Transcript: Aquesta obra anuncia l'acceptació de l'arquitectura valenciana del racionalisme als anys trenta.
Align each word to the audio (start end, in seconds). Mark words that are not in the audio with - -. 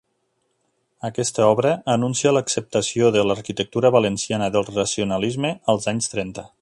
Aquesta 1.09 1.43
obra 1.49 1.73
anuncia 1.95 2.31
l'acceptació 2.35 3.11
de 3.17 3.25
l'arquitectura 3.33 3.93
valenciana 3.97 4.49
del 4.57 4.67
racionalisme 4.71 5.53
als 5.77 5.91
anys 5.95 6.11
trenta. 6.17 6.49